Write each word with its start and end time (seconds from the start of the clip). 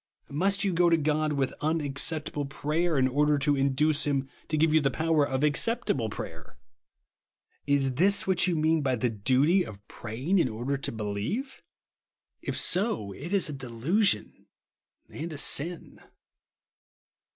Must 0.31 0.63
you 0.63 0.73
go 0.73 0.89
to 0.89 0.97
God 0.97 1.33
with 1.33 1.53
unac 1.61 1.93
ceptahle 1.99 2.49
prayer, 2.49 2.97
in 2.97 3.07
order 3.07 3.37
to 3.37 3.55
induce 3.55 4.05
him 4.07 4.27
to 4.47 4.57
give 4.57 4.73
you 4.73 4.81
the 4.81 4.89
power 4.89 5.23
of 5.27 5.43
acceptable 5.43 6.09
prayer? 6.09 6.57
Is 7.67 7.93
this 7.93 8.25
what 8.25 8.47
you 8.47 8.55
mean 8.55 8.81
by 8.81 8.95
the 8.95 9.11
duty 9.11 9.63
of 9.63 9.87
praying 9.87 10.39
in 10.39 10.49
order 10.49 10.75
to 10.75 10.91
believe? 10.91 11.61
If 12.41 12.57
so, 12.57 13.11
it 13.11 13.31
is 13.31 13.47
a 13.47 13.53
delusion 13.53 14.47
and 15.07 15.31
a 15.31 15.37
sin. 15.37 15.99